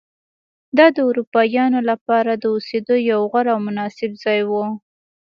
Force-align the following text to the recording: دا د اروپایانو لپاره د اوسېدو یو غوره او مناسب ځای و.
دا 0.77 0.85
د 0.95 0.97
اروپایانو 1.09 1.79
لپاره 1.89 2.31
د 2.35 2.43
اوسېدو 2.53 2.95
یو 3.11 3.19
غوره 3.31 3.51
او 3.55 3.59
مناسب 3.67 4.11
ځای 4.23 4.41
و. 4.49 4.51